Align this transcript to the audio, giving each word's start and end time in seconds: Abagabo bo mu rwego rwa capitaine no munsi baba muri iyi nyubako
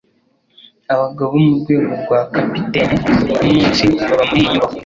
Abagabo 0.93 1.31
bo 1.35 1.41
mu 1.49 1.55
rwego 1.61 1.91
rwa 2.03 2.19
capitaine 2.33 2.95
no 3.37 3.45
munsi 3.53 3.83
baba 4.07 4.23
muri 4.29 4.39
iyi 4.41 4.49
nyubako 4.53 4.77